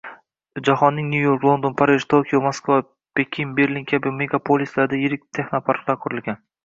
Jahonning 0.67 1.09
Nyu 1.09 1.19
York, 1.27 1.43
London, 1.47 1.75
Parij, 1.81 2.07
Tokio, 2.13 2.39
Moskva, 2.47 2.79
Pekin, 3.19 3.51
Berlin 3.59 3.85
kabi 3.93 4.15
megapolislarida 4.23 5.03
yirik 5.03 5.43
ekoparklar 5.45 6.01
qurilgan 6.07 6.43